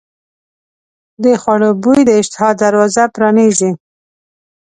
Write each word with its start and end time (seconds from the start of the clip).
د 1.23 1.25
خوړو 1.41 1.69
بوی 1.83 1.99
د 2.05 2.09
اشتها 2.21 2.49
دروازه 2.63 3.03
پرانیزي. 3.15 3.71